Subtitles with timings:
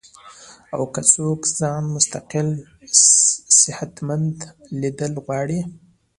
[0.75, 2.49] او کۀ څوک ځان مستقل
[3.61, 4.37] صحتمند
[4.79, 5.59] ليدل غواړي